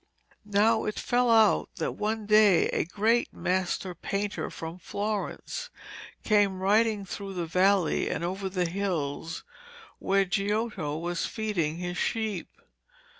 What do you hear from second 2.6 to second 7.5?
a great master painter from Florence came riding through the